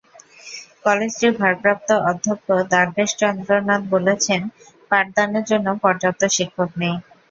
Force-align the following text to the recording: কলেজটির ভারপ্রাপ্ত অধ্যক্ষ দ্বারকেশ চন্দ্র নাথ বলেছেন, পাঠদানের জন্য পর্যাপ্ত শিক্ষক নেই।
কলেজটির 0.85 1.33
ভারপ্রাপ্ত 1.39 1.89
অধ্যক্ষ 2.09 2.47
দ্বারকেশ 2.69 3.09
চন্দ্র 3.21 3.49
নাথ 3.67 3.81
বলেছেন, 3.93 4.41
পাঠদানের 4.91 5.43
জন্য 5.51 5.67
পর্যাপ্ত 5.83 6.21
শিক্ষক 6.35 6.69
নেই। 6.81 6.95